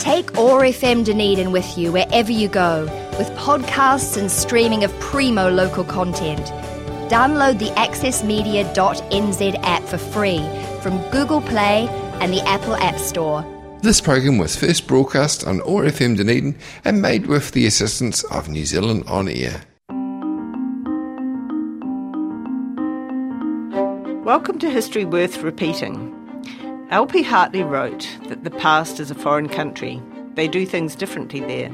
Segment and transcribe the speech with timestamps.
[0.00, 2.84] Take OAR FM Dunedin with you wherever you go,
[3.18, 6.40] with podcasts and streaming of primo local content.
[7.10, 10.38] Download the accessmedia.nz app for free
[10.80, 11.86] from Google Play
[12.22, 13.44] and the Apple App Store.
[13.82, 18.48] This program was first broadcast on OAR FM Dunedin and made with the assistance of
[18.48, 19.60] New Zealand On Air.
[24.24, 26.19] Welcome to History Worth Repeating.
[26.90, 27.22] L.P.
[27.22, 30.02] Hartley wrote that the past is a foreign country.
[30.34, 31.70] They do things differently there.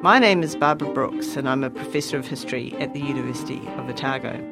[0.00, 3.86] My name is Barbara Brookes, and I'm a professor of history at the University of
[3.86, 4.42] Otago.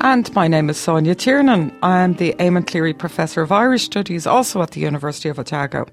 [0.00, 1.70] And my name is Sonja Tiernan.
[1.82, 5.84] I am the Eamon Cleary Professor of Irish Studies, also at the University of Otago.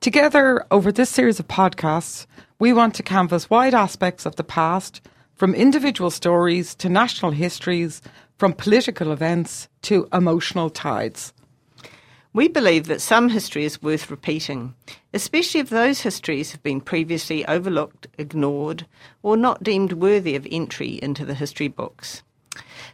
[0.00, 2.26] Together, over this series of podcasts,
[2.58, 5.00] we want to canvass wide aspects of the past,
[5.36, 8.02] from individual stories to national histories,
[8.36, 11.32] from political events to emotional tides.
[12.32, 14.74] We believe that some history is worth repeating,
[15.12, 18.86] especially if those histories have been previously overlooked, ignored,
[19.24, 22.22] or not deemed worthy of entry into the history books.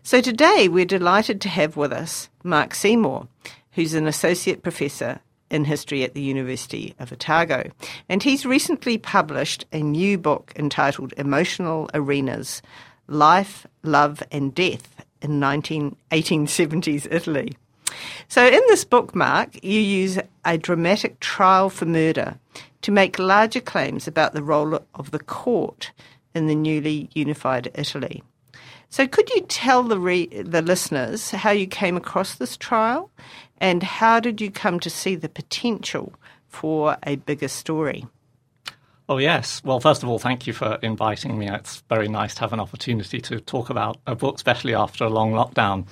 [0.03, 3.29] So today we're delighted to have with us Mark Seymour,
[3.73, 7.71] who's an associate professor in history at the University of Otago.
[8.09, 12.63] And he's recently published a new book entitled Emotional Arenas
[13.07, 17.55] Life, Love, and Death in 19, 1870s Italy.
[18.29, 22.39] So, in this book, Mark, you use a dramatic trial for murder
[22.83, 25.93] to make larger claims about the role of the court
[26.35, 28.23] in the newly unified Italy.
[28.91, 33.11] So, could you tell the re- the listeners how you came across this trial,
[33.59, 36.13] and how did you come to see the potential
[36.49, 38.07] for a bigger story?
[39.09, 39.63] Oh, yes.
[39.65, 41.49] Well, first of all, thank you for inviting me.
[41.49, 45.09] It's very nice to have an opportunity to talk about a book, especially after a
[45.09, 45.87] long lockdown.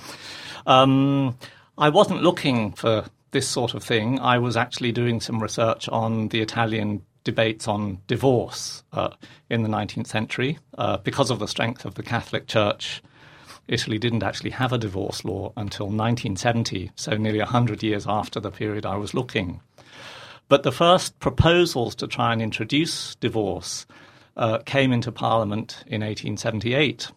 [0.66, 1.36] Um,
[1.76, 4.20] I wasn't looking for this sort of thing.
[4.20, 9.10] I was actually doing some research on the Italian debates on divorce uh,
[9.50, 10.58] in the 19th century.
[10.78, 13.02] Uh, because of the strength of the Catholic Church,
[13.66, 18.50] Italy didn't actually have a divorce law until 1970, so nearly 100 years after the
[18.50, 19.60] period I was looking.
[20.48, 23.86] But the first proposals to try and introduce divorce
[24.36, 27.10] uh, came into Parliament in 1878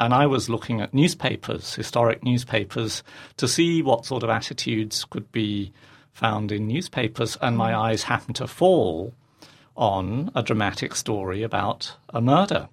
[0.00, 3.02] and I was looking at newspapers, historic newspapers,
[3.36, 5.72] to see what sort of attitudes could be
[6.12, 9.12] found in newspapers, and my eyes happened to fall
[9.76, 12.68] on a dramatic story about a murder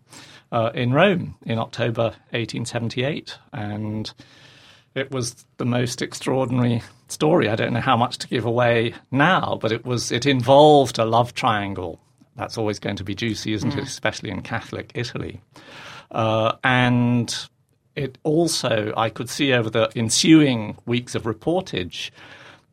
[0.52, 3.38] uh, in Rome in October 1878.
[3.52, 4.14] And
[4.94, 7.50] it was the most extraordinary story.
[7.50, 11.06] I don't know how much to give away now, but it was it involved a
[11.06, 12.00] love triangle.
[12.36, 13.78] That's always going to be juicy, isn't mm.
[13.78, 13.84] it?
[13.84, 15.42] Especially in Catholic Italy.
[16.12, 17.48] Uh, and
[17.96, 22.12] it also, I could see over the ensuing weeks of reportage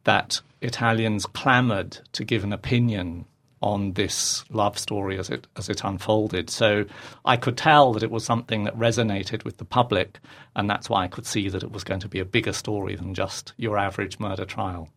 [0.04, 3.24] that Italians clamoured to give an opinion
[3.60, 6.48] on this love story as it as it unfolded.
[6.48, 6.84] So
[7.24, 10.20] I could tell that it was something that resonated with the public,
[10.54, 12.94] and that's why I could see that it was going to be a bigger story
[12.94, 14.88] than just your average murder trial.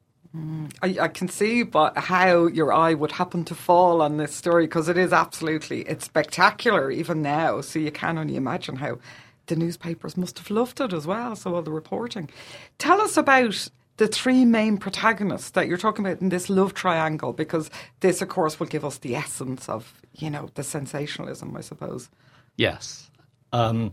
[0.82, 4.66] I, I, can see but how your eye would happen to fall on this story
[4.66, 7.60] because it is absolutely it's spectacular even now.
[7.60, 9.00] So you can only imagine how
[9.48, 11.36] the newspapers must have loved it as well.
[11.36, 12.30] So all the reporting.
[12.78, 17.34] Tell us about the three main protagonists that you're talking about in this love triangle
[17.34, 21.62] because this, of course, will give us the essence of you know the sensationalism, I
[21.62, 22.10] suppose.
[22.56, 23.12] Yes.
[23.52, 23.92] Um,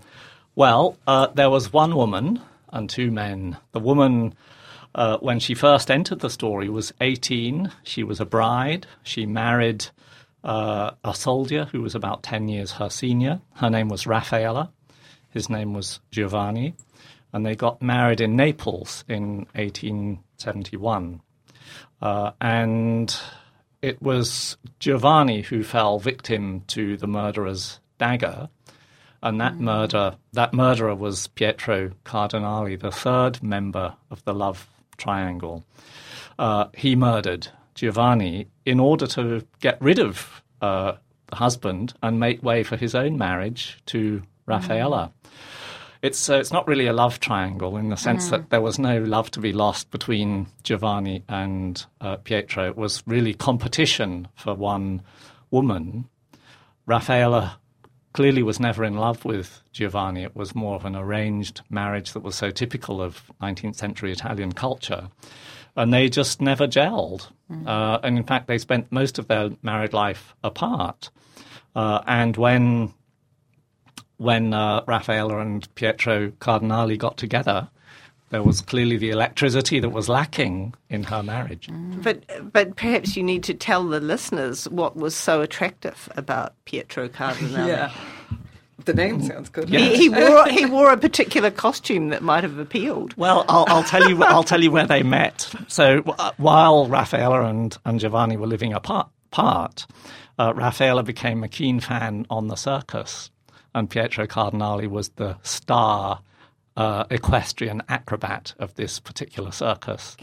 [0.55, 2.41] well, uh, there was one woman
[2.71, 3.57] and two men.
[3.73, 4.35] The woman
[4.95, 7.71] uh, when she first entered the story was 18.
[7.83, 8.87] She was a bride.
[9.03, 9.87] She married
[10.45, 13.41] uh, a soldier who was about 10 years her senior.
[13.55, 14.71] Her name was Raffaella.
[15.31, 16.75] His name was Giovanni.
[17.33, 21.21] And they got married in Naples in 1871.
[22.01, 23.15] Uh, and
[23.83, 28.49] it was Giovanni who fell victim to the murderer's dagger.
[29.23, 29.61] And that mm.
[29.61, 34.67] murder, that murderer was Pietro Cardinali, the third member of the love
[34.99, 35.65] triangle.
[36.39, 40.93] Uh, he murdered Giovanni in order to get rid of uh,
[41.29, 45.11] the husband and make way for his own marriage to Raffaella.
[45.11, 45.13] Mm.
[46.01, 48.31] It's uh, it's not really a love triangle in the sense mm.
[48.31, 52.69] that there was no love to be lost between Giovanni and uh, Pietro.
[52.69, 55.03] It was really competition for one
[55.51, 56.09] woman.
[56.89, 57.57] Raffaella
[58.19, 60.25] clearly was never in love with Giovanni.
[60.25, 64.51] It was more of an arranged marriage that was so typical of 19th century Italian
[64.51, 65.09] culture.
[65.77, 67.29] And they just never gelled.
[67.49, 67.69] Mm.
[67.69, 71.11] Uh, and in fact, they spent most of their married life apart.
[71.77, 72.93] Uh, and when
[74.17, 77.71] when uh, Raffaella and Pietro Cardinali got together,
[78.31, 81.69] there was clearly the electricity that was lacking in her marriage.
[82.03, 87.09] But but perhaps you need to tell the listeners what was so attractive about Pietro
[87.09, 87.69] Cardinali.
[87.69, 87.93] Yeah.
[88.85, 89.69] The name sounds good.
[89.69, 93.13] He, he wore he wore a particular costume that might have appealed.
[93.19, 94.23] Well, I'll, I'll tell you.
[94.23, 95.53] I'll tell you where they met.
[95.67, 99.87] So uh, while Raffaella and, and Giovanni were living apart, apart
[100.39, 103.31] uh, Raffaella became a keen fan on the circus,
[103.75, 106.21] and Pietro Cardinali was the star
[106.79, 110.17] uh, equestrian acrobat of this particular circus.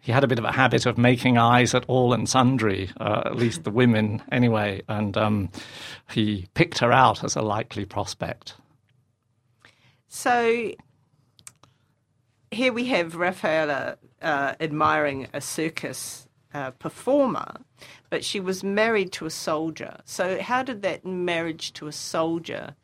[0.00, 3.24] He had a bit of a habit of making eyes at all and sundry, uh,
[3.26, 5.50] at least the women anyway, and um,
[6.10, 8.54] he picked her out as a likely prospect.
[10.08, 10.72] So
[12.50, 17.60] here we have Raffaella uh, admiring a circus uh, performer,
[18.08, 20.00] but she was married to a soldier.
[20.06, 22.76] So how did that marriage to a soldier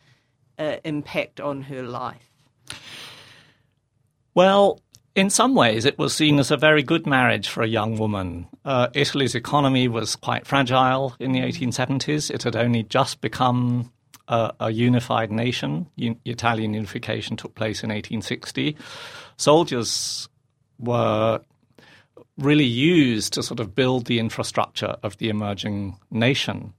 [0.59, 2.31] uh, impact on her life?
[4.35, 4.81] Well,
[5.15, 8.49] in some ways, it was seen as a very good marriage for a young woman.
[8.65, 12.31] Uh, Italy's economy was quite fragile in the 1870s.
[12.31, 13.93] It had only just become
[14.27, 15.87] a, a unified nation.
[16.25, 18.77] Italian unification took place in 1860.
[19.37, 20.29] Soldiers
[20.81, 21.41] were
[22.37, 26.73] really used to sort of build the infrastructure of the emerging nation.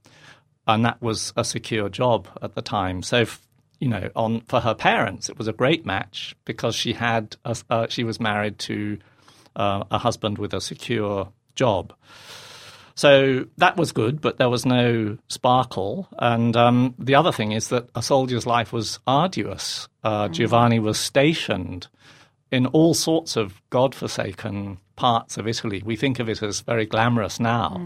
[0.66, 3.02] And that was a secure job at the time.
[3.02, 3.24] So,
[3.78, 7.56] you know, on for her parents, it was a great match because she had a,
[7.70, 8.98] uh, she was married to
[9.54, 11.92] uh, a husband with a secure job.
[12.94, 16.08] So that was good, but there was no sparkle.
[16.18, 19.88] And um, the other thing is that a soldier's life was arduous.
[20.02, 21.88] Uh, Giovanni was stationed
[22.50, 25.82] in all sorts of godforsaken parts of Italy.
[25.84, 27.76] We think of it as very glamorous now.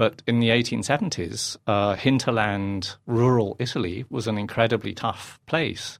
[0.00, 5.98] But in the 1870s, uh, hinterland, rural Italy was an incredibly tough place.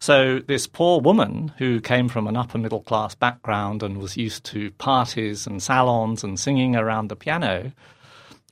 [0.00, 4.42] So, this poor woman who came from an upper middle class background and was used
[4.46, 7.70] to parties and salons and singing around the piano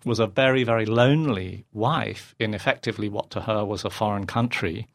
[0.04, 4.86] was a very, very lonely wife in effectively what to her was a foreign country,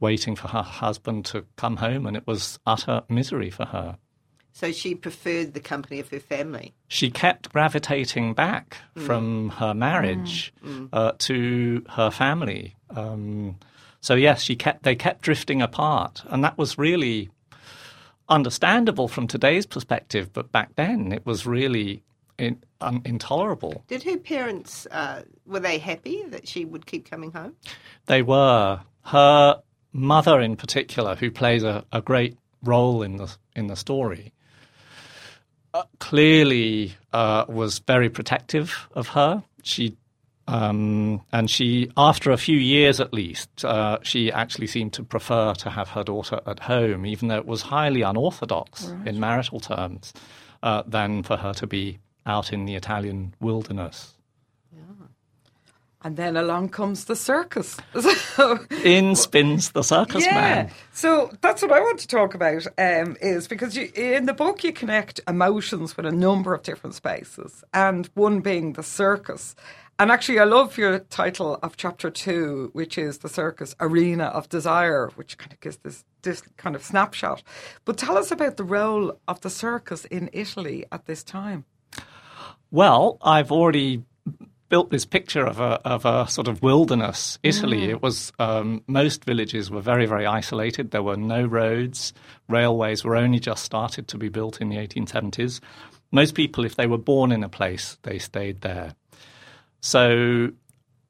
[0.00, 3.96] waiting for her husband to come home, and it was utter misery for her
[4.58, 6.72] So she preferred the company of her family.
[6.88, 10.52] she kept gravitating back from her marriage
[10.92, 12.74] Uh, to her family.
[12.88, 13.56] Um,
[14.00, 17.28] so yes, she kept they kept drifting apart, and that was really
[18.28, 20.32] understandable from today's perspective.
[20.32, 22.02] But back then, it was really
[22.38, 23.84] in, un, intolerable.
[23.88, 27.54] Did her parents uh, were they happy that she would keep coming home?
[28.06, 29.60] They were her
[29.92, 34.32] mother, in particular, who plays a, a great role in the in the story.
[35.76, 39.42] Uh, clearly, uh, was very protective of her.
[39.62, 39.96] She
[40.48, 45.54] um, and she, after a few years at least, uh, she actually seemed to prefer
[45.54, 50.14] to have her daughter at home, even though it was highly unorthodox in marital terms,
[50.62, 54.15] uh, than for her to be out in the Italian wilderness.
[56.02, 57.76] And then along comes the circus.
[58.36, 60.34] So, In spins the circus yeah.
[60.34, 60.70] man.
[60.92, 62.66] So that's what I want to talk about.
[62.76, 66.94] Um, is because you, in the book you connect emotions with a number of different
[66.94, 69.56] spaces, and one being the circus.
[69.98, 74.50] And actually, I love your title of chapter two, which is the circus arena of
[74.50, 77.42] desire, which kind of gives this this kind of snapshot.
[77.86, 81.64] But tell us about the role of the circus in Italy at this time.
[82.70, 84.02] Well, I've already
[84.68, 87.84] built this picture of a of a sort of wilderness Italy.
[87.84, 90.90] It was um, most villages were very very isolated.
[90.90, 92.12] There were no roads.
[92.48, 95.60] Railways were only just started to be built in the 1870s.
[96.12, 98.94] Most people, if they were born in a place, they stayed there.
[99.80, 100.50] So,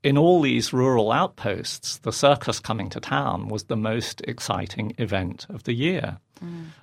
[0.02, 5.46] in all these rural outposts, the circus coming to town was the most exciting event
[5.48, 6.18] of the year.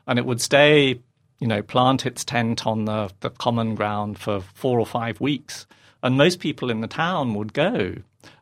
[0.07, 0.99] And it would stay,
[1.39, 5.65] you know, plant its tent on the, the common ground for four or five weeks.
[6.03, 7.95] And most people in the town would go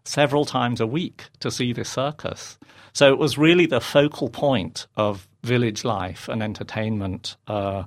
[0.04, 2.58] several times a week to see this circus.
[2.92, 7.84] So it was really the focal point of village life and entertainment, uh,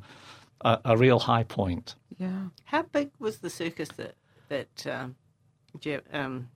[0.62, 1.96] a, a real high point.
[2.18, 2.44] Yeah.
[2.64, 4.14] How big was the circus that
[4.48, 5.16] that um,
[6.12, 6.48] um,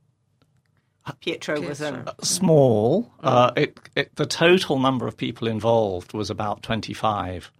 [1.20, 1.96] Pietro was in?
[1.96, 2.14] Pietro.
[2.22, 3.12] small.
[3.20, 7.50] Uh, it, it, the total number of people involved was about 25,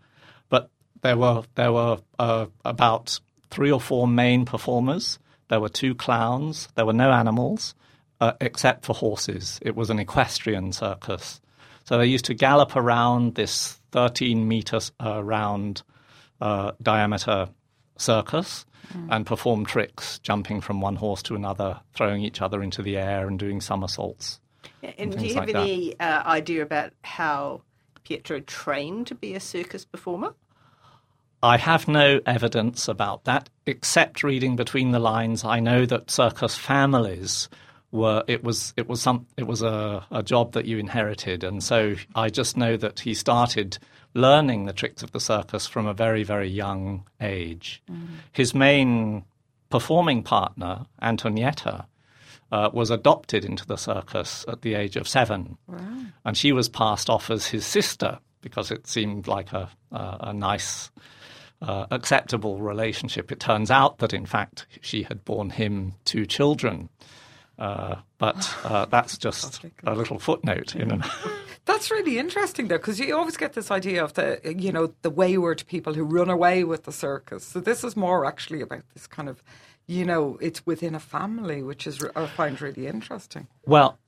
[0.49, 0.71] but
[1.03, 3.19] there were there were uh, about
[3.51, 5.19] three or four main performers.
[5.49, 6.69] There were two clowns.
[6.75, 7.75] There were no animals
[8.21, 9.59] uh, except for horses.
[9.63, 11.41] It was an equestrian circus,
[11.85, 15.83] so they used to gallop around this 13 meters uh, round
[16.41, 17.49] uh, diameter
[17.97, 18.65] circus
[19.11, 23.27] and perform tricks, jumping from one horse to another, throwing each other into the air,
[23.27, 24.41] and doing somersaults.
[24.83, 27.63] And do you have like any uh, idea about how
[28.05, 30.35] Pietro trained to be a circus performer?
[31.43, 35.45] I have no evidence about that, except reading between the lines.
[35.45, 37.49] I know that circus families
[37.93, 41.63] were it was it was some it was a, a job that you inherited, and
[41.63, 43.79] so I just know that he started
[44.15, 47.83] learning the tricks of the circus from a very very young age.
[48.33, 49.25] His main
[49.71, 51.87] performing partner, Antonietta,
[52.51, 55.57] uh, was adopted into the circus at the age of seven,
[56.25, 60.33] and she was passed off as his sister because it seemed like a a, a
[60.33, 60.91] nice
[61.63, 63.33] uh, acceptable relationship.
[63.33, 66.89] It turns out that, in fact, she had borne him two children.
[67.59, 71.05] Uh, but uh, that's just a little footnote in an.
[71.65, 75.11] That's really interesting, though, because you always get this idea of the, you know, the
[75.11, 77.45] wayward people who run away with the circus.
[77.45, 79.43] So this is more actually about this kind of,
[79.87, 83.49] you know, it's within a family, which is I find really interesting.
[83.67, 83.99] Well,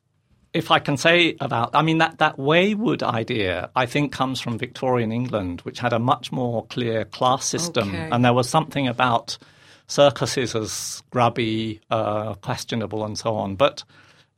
[0.52, 4.59] if I can say about, I mean, that, that wayward idea, I think, comes from
[4.59, 7.88] Victorian England, which had a much more clear class system.
[7.88, 8.09] Okay.
[8.11, 9.38] And there was something about
[9.87, 13.57] circuses as grubby, uh, questionable, and so on.
[13.57, 13.85] But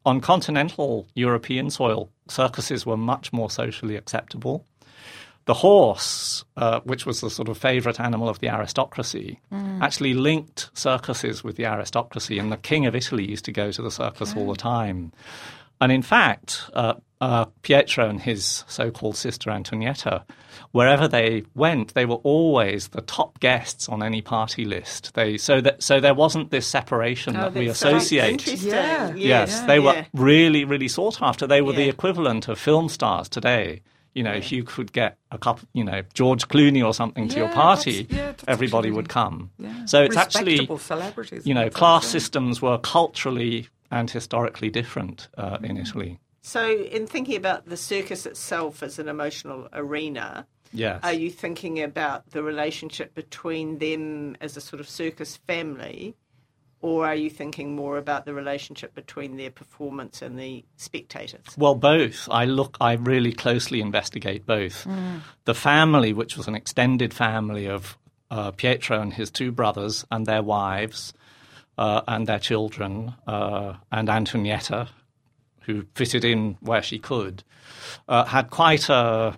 [0.04, 4.66] on continental European soil, circuses were much more socially acceptable.
[5.44, 9.40] The horse, uh, which was the sort of favourite animal of the aristocracy,
[9.82, 13.82] actually linked circuses with the aristocracy, and the king of Italy used to go to
[13.82, 15.12] the circus all the time.
[15.82, 20.22] And in fact, uh, uh, Pietro and his so called sister Antonietta,
[20.70, 25.12] wherever they went, they were always the top guests on any party list.
[25.14, 28.46] They, so, that, so there wasn't this separation that we Oh, that's so associate.
[28.62, 29.12] Yeah.
[29.14, 29.66] Yes, Yeah.
[29.66, 30.04] they were Yeah.
[30.14, 31.48] really, really sought after.
[31.48, 33.80] They were the equivalent of film stars today.
[34.14, 37.38] You know, if you could get a couple, you know, George Clooney or something to
[37.38, 39.50] your party, that's- that's everybody would come.
[39.86, 41.44] So it's actually, celebrities.
[41.46, 46.18] you know, class systems were culturally and historically different uh, in Italy.
[46.40, 51.00] So, in thinking about the circus itself as an emotional arena, Yes.
[51.04, 56.16] are you thinking about the relationship between them as a sort of circus family,
[56.80, 61.44] or are you thinking more about the relationship between their performance and the spectators?
[61.56, 62.26] Well, both.
[62.30, 62.76] I look.
[62.80, 64.84] I really closely investigate both.
[65.44, 67.96] The family, which was an extended family of
[68.32, 71.12] uh, Pietro and his two brothers and their wives
[71.78, 74.88] uh, and their children, uh, and Antonietta,
[75.62, 77.42] who fitted in where she could,
[78.08, 79.36] uh, had quite a.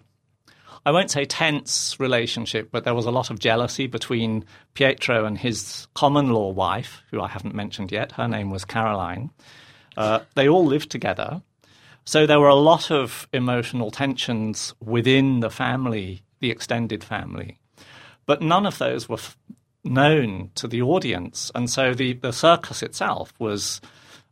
[0.86, 5.38] I won't say tense relationship, but there was a lot of jealousy between Pietro and
[5.38, 8.12] his common law wife, who I haven't mentioned yet.
[8.12, 9.30] Her name was Caroline.
[9.96, 11.40] Uh, they all lived together.
[12.04, 17.58] So there were a lot of emotional tensions within the family, the extended family.
[18.26, 19.38] But none of those were f-
[19.84, 21.50] known to the audience.
[21.54, 23.80] And so the, the circus itself was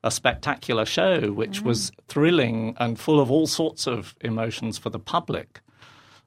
[0.05, 4.99] a spectacular show, which was thrilling and full of all sorts of emotions for the
[4.99, 5.61] public.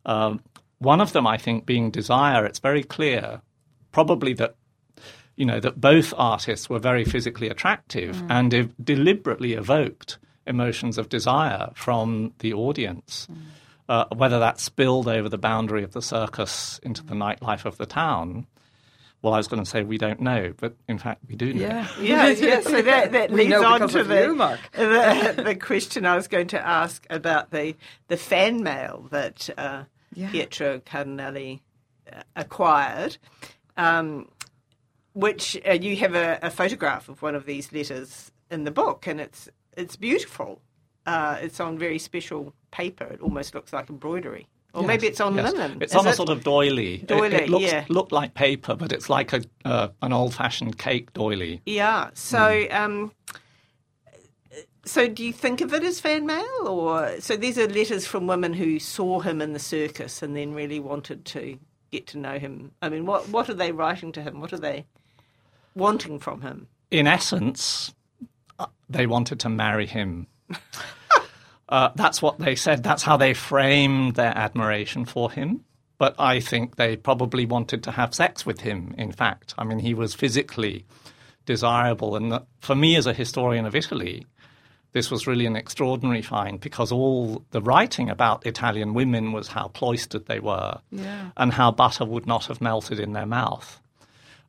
[0.06, 0.42] Um,
[0.80, 2.46] one of them, I think, being desire.
[2.46, 3.42] It's very clear,
[3.92, 4.56] probably that
[5.36, 10.18] you know that both artists were very physically attractive and ev- deliberately evoked
[10.48, 13.28] emotions of desire from the audience.
[13.88, 17.86] Uh, whether that spilled over the boundary of the circus into the nightlife of the
[17.86, 18.48] town,
[19.26, 21.62] well, I was going to say we don't know, but in fact we do know.
[21.62, 21.88] Yeah.
[22.00, 22.60] Yeah, yeah.
[22.62, 24.60] So that, that leads on to the, you, Mark.
[24.74, 27.76] the the question I was going to ask about the
[28.08, 30.30] the fan mail that uh, Yeah.
[30.30, 31.62] Pietro Cardinali
[32.14, 33.18] uh, acquired,
[33.78, 34.30] um,
[35.14, 39.08] which uh, you have a, a photograph of one of these letters in the book,
[39.08, 40.62] and it's it's beautiful.
[41.08, 43.06] Uh, it's on very special paper.
[43.06, 45.52] It almost looks like embroidery, or Yes, maybe it's on yes.
[45.54, 45.78] linen.
[45.82, 46.96] It's Is on a sort of doily.
[46.96, 47.86] It- Doily, it, looks yeah.
[47.90, 51.62] looked like paper, but it's like a uh, an old-fashioned cake doily.
[51.66, 52.10] Yeah.
[52.14, 53.12] So, um,
[54.86, 58.28] so do you think of it as fan mail, or so these are letters from
[58.28, 61.58] women who saw him in the circus and then really wanted to
[61.92, 62.72] get to know him?
[62.82, 64.42] I mean, what what are they writing to him?
[64.42, 64.86] What are they
[65.76, 66.68] wanting from him?
[66.92, 67.94] in essence,
[68.60, 70.28] uh, they wanted to marry him.
[71.70, 72.84] uh, that's what they said.
[72.84, 75.64] That's how they framed their admiration for him.
[75.98, 79.54] But I think they probably wanted to have sex with him, in fact.
[79.58, 80.86] I mean, he was physically
[81.46, 82.16] desirable.
[82.16, 84.26] And for me, as a historian of Italy,
[84.92, 89.70] this was really an extraordinary find because all the writing about Italian women was how
[89.70, 91.30] cloistered they were Yeah.
[91.38, 93.80] and how butter would not have melted in their mouth.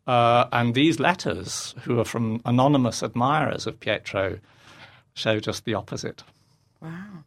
[0.07, 4.39] Uh, and these letters, who are from anonymous admirers of Pietro,
[5.15, 6.23] show just the opposite.
[6.81, 7.25] Wow.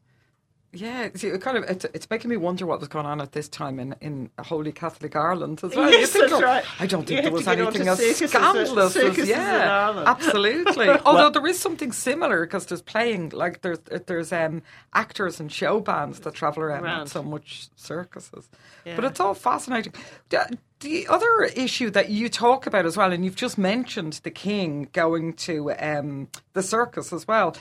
[0.72, 3.32] Yeah, see, it kind of it's, it's making me wonder what was going on at
[3.32, 5.90] this time in, in Holy Catholic Ireland as well.
[5.92, 6.64] Yes, that's oh, right.
[6.80, 10.90] I don't think You there was anything as circuses scandalous as circuses yeah, absolutely.
[11.06, 14.62] Although there is something similar because there's playing like there's there's um,
[14.94, 16.98] actors and show bands that travel around, Around.
[17.00, 18.48] not so much circuses.
[18.86, 18.96] Yeah.
[18.96, 19.94] But it's all fascinating.
[20.30, 24.32] The- The other issue that you talk about as well, and you've just mentioned the
[24.32, 27.54] king going to um, the circus as well.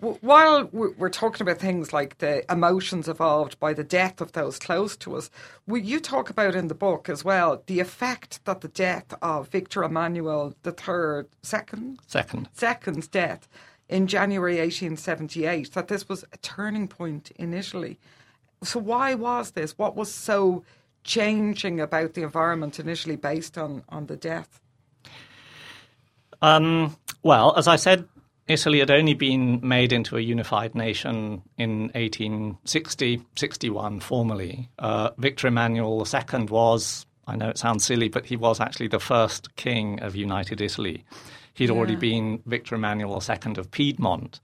[0.00, 4.58] W- While we're talking about things like the emotions evolved by the death of those
[4.58, 5.30] close to us,
[5.66, 9.48] we- you talk about in the book as well the effect that the death of
[9.48, 12.48] Victor Emmanuel III, second, Second.
[12.52, 13.48] second's death
[13.88, 17.98] in January 1878, that this was a turning point in Italy.
[18.62, 19.78] So, why was this?
[19.78, 20.64] What was so
[21.04, 24.60] changing about the environment initially based on, on the death?
[26.42, 28.08] Um, well, as I said,
[28.48, 34.68] Italy had only been made into a unified nation in 1860, 61 formally.
[34.78, 39.00] Uh, Victor Emmanuel II was, I know it sounds silly, but he was actually the
[39.00, 41.04] first king of United Italy.
[41.54, 44.40] He'd already been Victor Emmanuel II of Piedmont.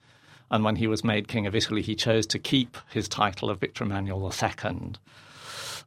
[0.50, 3.60] And when he was made king of Italy, he chose to keep his title of
[3.60, 4.92] Victor Emmanuel II.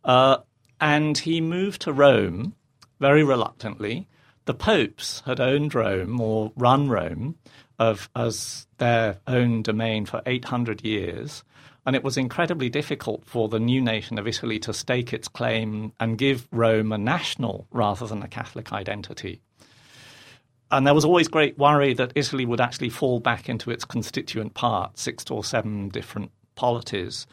[0.05, 0.37] Uh,
[0.79, 2.55] and he moved to Rome
[2.99, 4.07] very reluctantly.
[4.45, 7.35] The popes had owned Rome or run Rome
[7.79, 11.43] of, as their own domain for 800 years.
[11.85, 15.93] And it was incredibly difficult for the new nation of Italy to stake its claim
[15.99, 19.41] and give Rome a national rather than a Catholic identity.
[20.71, 24.55] And there was always great worry that Italy would actually fall back into its constituent
[24.55, 27.27] parts, six or seven different polities.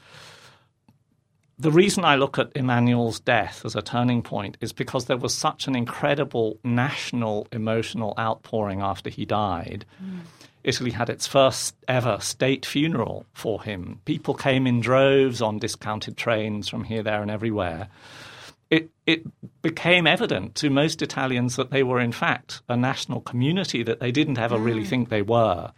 [1.62, 5.33] The reason I look at Emmanuel's death as a turning point is because there was
[5.33, 9.85] such an incredible national emotional outpouring after he died.
[10.02, 10.23] Mm.
[10.64, 14.00] Italy had its first ever state funeral for him.
[14.07, 17.87] People came in droves on discounted trains from here, there, and everywhere.
[18.69, 19.23] It, it
[19.62, 24.11] became evident to most Italians that they were, in fact, a national community that they
[24.11, 24.88] didn't ever really mm.
[24.88, 25.71] think they were.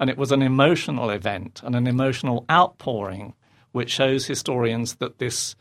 [0.00, 3.34] And it was an emotional event and an emotional outpouring,
[3.72, 5.56] which shows historians that this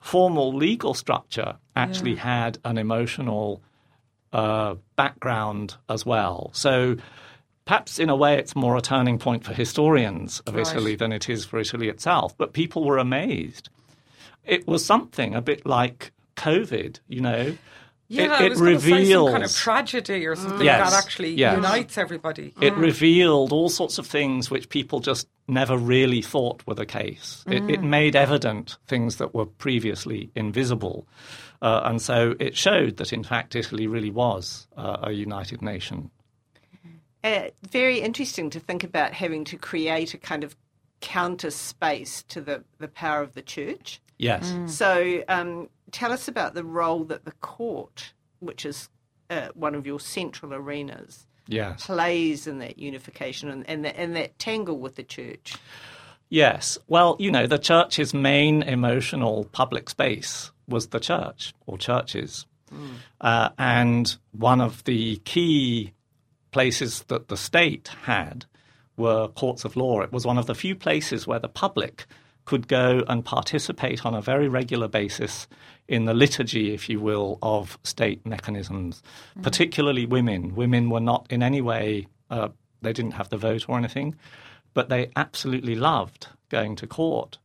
[0.00, 3.62] formal legal structure actually had an emotional
[4.32, 6.50] uh, background as well.
[6.54, 6.96] So
[7.64, 10.66] perhaps in a way it's more a turning point for historians of Right.
[10.66, 12.36] Italy than it is for Italy itself.
[12.36, 13.68] But people were amazed.
[14.44, 17.56] It was something a bit like COVID, you know.
[18.12, 20.90] Yeah, it, I it was going to say some kind of tragedy or something Yes,
[20.90, 21.56] that actually yes.
[21.56, 22.52] unites everybody.
[22.60, 27.42] it revealed all sorts of things which people just never really thought were the case.
[27.46, 31.06] It, it made evident things that were previously invisible.
[31.62, 36.10] Uh, and so it showed that, in fact, Italy really was uh, a united nation.
[37.24, 40.54] Uh, very interesting to think about having to create a kind of
[41.00, 44.00] counter space to the, the power of the church.
[44.18, 44.54] Yes.
[44.66, 48.88] So, um, tell us about the role that the court, which is
[49.30, 51.86] uh, one of your central arenas, Yes.
[51.86, 55.56] plays in that unification and, and, that, and that tangle with the church.
[56.28, 56.78] Yes.
[56.88, 62.46] Well, you know, the church's main emotional public space was the church or churches.
[63.20, 65.92] Uh, and one of the key
[66.52, 68.46] places that the state had
[68.96, 70.00] were courts of law.
[70.00, 72.06] It was one of the few places where the public
[72.44, 75.46] could go and participate on a very regular basis
[75.88, 79.02] in the liturgy, if you will, of state mechanisms,
[79.42, 80.54] particularly women.
[80.54, 82.48] Women were not in any way, uh,
[82.80, 84.16] they didn't have the vote or anything,
[84.74, 87.38] but they absolutely loved going to court.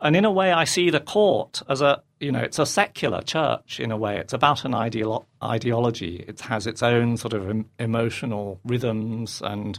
[0.00, 3.22] And in a way, I see the court as a, you know, it's a secular
[3.22, 4.18] church in a way.
[4.18, 6.24] It's about an ideolo- ideology.
[6.28, 9.78] It has its own sort of em- emotional rhythms and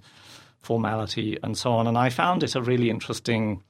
[0.62, 1.86] formality and so on.
[1.86, 3.62] And I found it a really interesting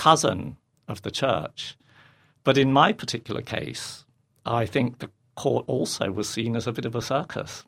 [0.00, 0.56] cousin
[0.88, 1.76] of the church.
[2.42, 4.06] But in my particular case,
[4.46, 7.64] I think the court also was seen as a bit of a circus.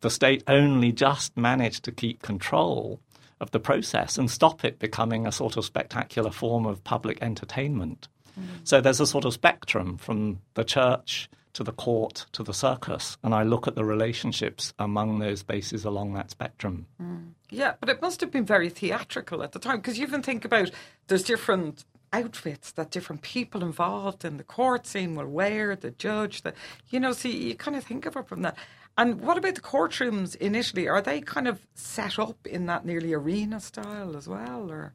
[0.00, 3.00] The state only just managed to keep control
[3.40, 8.06] of the process and stop it becoming a sort of spectacular form of public entertainment.
[8.38, 8.44] Mm.
[8.64, 13.18] So there's a sort of spectrum from the church to the court to the circus,
[13.22, 16.86] and I look at the relationships among those bases along that spectrum.
[17.00, 17.32] Mm.
[17.50, 20.44] Yeah, but it must have been very theatrical at the time because you even think
[20.44, 20.70] about
[21.08, 26.42] there's different outfits that different people involved in the court scene will wear, the judge,
[26.42, 26.54] the
[26.90, 28.56] you know, see you kind of think of it from that.
[28.98, 30.86] And what about the courtrooms initially?
[30.86, 34.94] Are they kind of set up in that nearly arena style as well, or?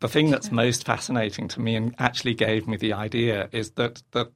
[0.00, 4.02] The thing that's most fascinating to me and actually gave me the idea is that
[4.12, 4.26] the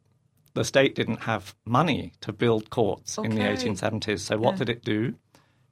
[0.54, 3.54] the state didn't have money to build courts in the Okay.
[3.68, 4.18] 1870s.
[4.20, 5.14] So what did it do?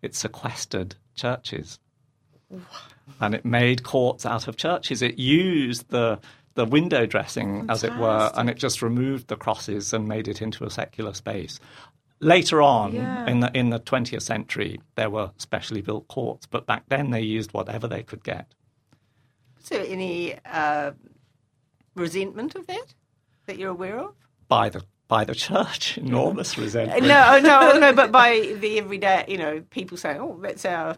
[0.02, 1.80] It sequestered churches.
[3.20, 5.02] and it made courts out of churches.
[5.02, 6.18] It used the
[6.54, 10.42] the window dressing, as it were, and it just removed the crosses and made it
[10.42, 11.60] into a secular space.
[12.20, 13.26] Later on, Yeah.
[13.30, 17.20] in the in the twentieth century, there were specially built courts, but back then they
[17.22, 18.52] used whatever they could get.
[19.62, 20.92] Is there any uh,
[21.94, 22.94] resentment of that
[23.46, 24.14] that you're aware of?
[24.48, 25.96] by the by the church.
[25.98, 27.02] Enormous resentment.
[27.06, 27.92] No, no, no.
[27.92, 30.96] But by the everyday, you know, people saying, "Oh, that's our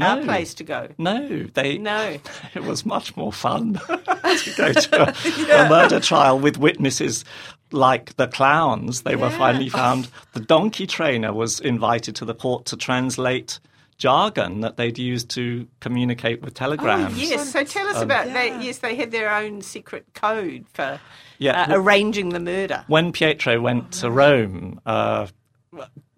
[0.00, 1.78] our place to go." No, they.
[1.78, 2.18] No.
[2.54, 7.24] It was much more fun to go to a, a murder trial with witnesses
[7.72, 9.02] like the clowns.
[9.02, 10.08] They were finally found.
[10.32, 13.58] The donkey trainer was invited to the court to translate
[13.96, 17.14] jargon that they'd used to communicate with telegrams.
[17.14, 17.50] Oh, yes.
[17.52, 18.62] So tell us about that.
[18.62, 21.00] Yes, they had their own secret code for
[21.38, 22.84] Yeah, uh, well- arranging the murder.
[22.88, 25.26] when Pietro went to Rome, uh,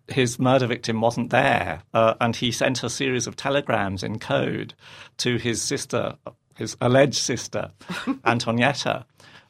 [0.08, 4.72] his murder victim wasn't there, uh, and he sent a series of telegrams in code
[5.18, 6.14] to his sister,
[6.54, 7.70] his alleged sister,
[8.24, 9.04] Antonietta,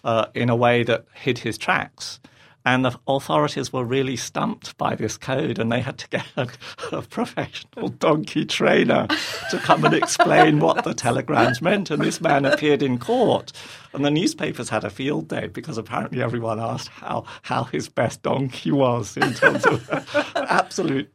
[0.05, 2.21] uh, in a way that hid his tracks.
[2.67, 6.49] And the authorities were really stumped by this code, and they had to get a,
[6.91, 9.07] a professional donkey trainer
[9.51, 11.93] to come and explain what the telegrams meant.
[11.93, 13.53] And this man appeared in court,
[13.93, 18.23] and the newspapers had a field day because apparently everyone asked how, how his best
[18.23, 19.89] donkey was in terms of
[20.35, 21.09] absolute,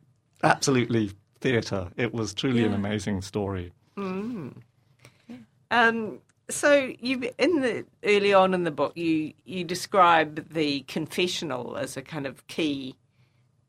[0.44, 1.12] absolutely
[1.42, 1.90] theatre.
[1.98, 3.74] It was truly an amazing story.
[5.70, 11.78] Um, so you in the early on in the book, you you describe the confessional
[11.78, 12.96] as a kind of key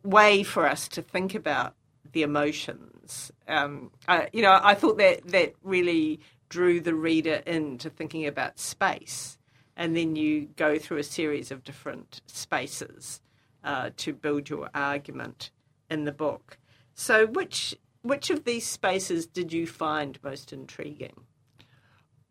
[0.03, 1.75] way for us to think about
[2.13, 3.33] the emotions.
[3.49, 8.59] Um, I, you know, I thought that that really drew the reader into thinking about
[8.59, 9.39] space,
[9.77, 13.21] and then you go through a series of different spaces
[13.65, 15.51] uh, to build your argument
[15.91, 16.59] in the book.
[16.95, 21.25] So, which which of these spaces did you find most intriguing?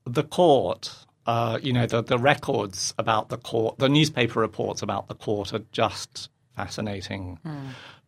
[0.05, 5.07] The court, uh, you know, the, the records about the court, the newspaper reports about
[5.07, 7.39] the court are just fascinating.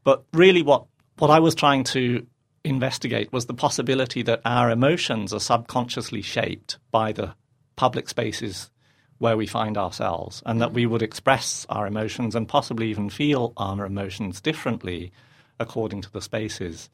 [0.03, 0.85] But really, what,
[1.17, 2.25] what I was trying to
[2.63, 7.35] investigate was the possibility that our emotions are subconsciously shaped by the
[7.75, 8.69] public spaces
[9.19, 13.53] where we find ourselves, and that we would express our emotions and possibly even feel
[13.55, 15.11] our emotions differently
[15.59, 16.89] according to the spaces.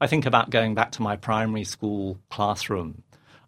[0.00, 3.02] I think about going back to my primary school classroom,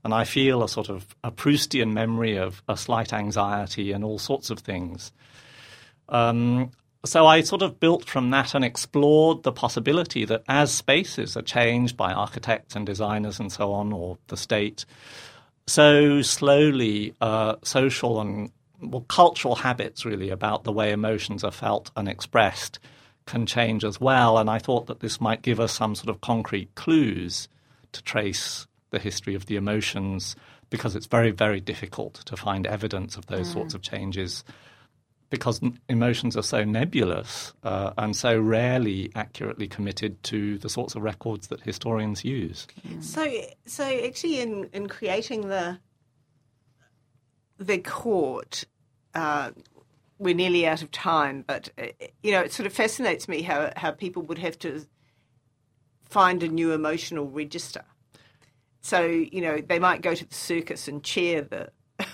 [0.05, 4.19] and I feel a sort of a Proustian memory of a slight anxiety and all
[4.19, 5.13] sorts of things.
[6.09, 6.71] Um,
[7.05, 11.43] so I sort of built from that and explored the possibility that as spaces are
[11.43, 14.85] changed by architects and designers and so on, or the state,
[15.67, 21.91] so slowly uh, social and well, cultural habits really about the way emotions are felt
[21.97, 22.79] and expressed
[23.27, 24.39] can change as well.
[24.39, 27.49] And I thought that this might give us some sort of concrete clues
[27.93, 30.37] to trace the history of the emotions
[30.71, 34.45] because it's very, very difficult to find evidence of those sorts of changes
[35.31, 40.95] because n- emotions are so nebulous uh, and so rarely accurately committed to the sorts
[40.95, 42.67] of records that historians use.
[43.01, 43.31] So,
[43.67, 45.79] so actually, in, in creating the
[47.59, 48.65] the court,
[49.15, 49.51] uh,
[50.19, 51.45] we're nearly out of time.
[51.47, 51.87] But uh,
[52.23, 54.87] you know, it sort of fascinates me how how people would have to
[56.05, 57.85] find a new emotional register.
[58.81, 61.71] So you know, they might go to the circus and cheer the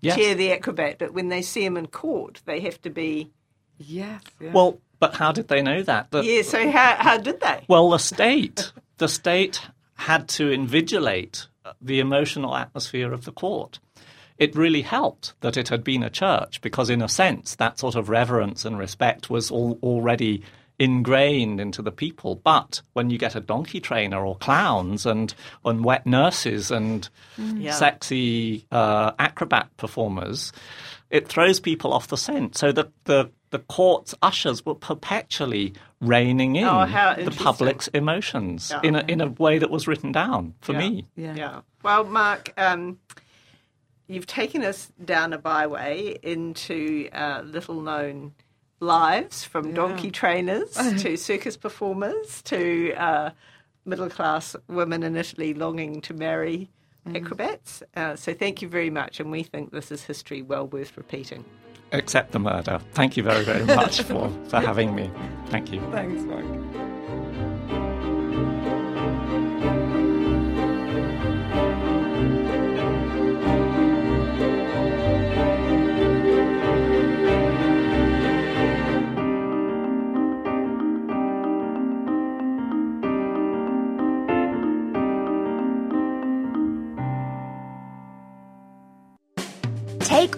[0.00, 0.16] Yes.
[0.16, 3.30] cheer the acrobat, but when they see him in court, they have to be
[3.78, 4.22] Yes.
[4.40, 4.52] Yeah.
[4.52, 6.10] Well, but how did they know that?
[6.10, 6.42] The- yeah.
[6.42, 7.64] So how how did they?
[7.68, 9.60] Well, the state, the state
[9.94, 11.46] had to invigilate
[11.80, 13.78] the emotional atmosphere of the court.
[14.38, 17.94] It really helped that it had been a church because, in a sense, that sort
[17.94, 20.42] of reverence and respect was all, already
[20.78, 22.36] ingrained into the people.
[22.36, 27.72] But when you get a donkey trainer or clowns and, and wet nurses and Yeah.
[27.72, 30.52] sexy uh, acrobat performers,
[31.10, 32.56] it throws people off the scent.
[32.56, 38.80] So that the, the court's ushers were perpetually reining in Oh, the public's emotions Yeah.
[38.82, 40.78] in, a, in a way that was written down for Yeah.
[40.78, 41.06] me.
[41.16, 41.34] yeah.
[41.36, 41.60] Yeah.
[41.84, 42.98] Well, Mark, um,
[44.08, 48.32] you've taken us down a byway into uh, little known
[48.82, 53.30] lives from donkey trainers to circus performers to uh,
[53.84, 56.68] middle class women in Italy longing to marry
[57.14, 57.82] acrobats.
[57.96, 59.20] Uh, so thank you very much.
[59.20, 61.44] And we think this is history well worth repeating.
[61.92, 62.80] Except the murder.
[62.92, 65.10] Thank you very, very much for, for having me.
[65.46, 65.80] Thank you.
[65.90, 67.51] Thanks, Mark.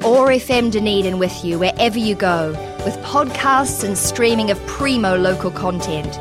[0.05, 2.51] OAR FM Dunedin with you wherever you go
[2.85, 6.13] with podcasts and streaming of primo local content.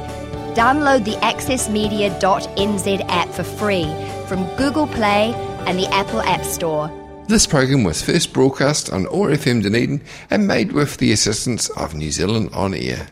[0.55, 3.83] Download the accessmedia.nz app for free
[4.27, 5.33] from Google Play
[5.67, 6.89] and the Apple App Store.
[7.27, 11.93] This program was first broadcast on OAR FM Dunedin and made with the assistance of
[11.93, 13.09] New Zealand On Air.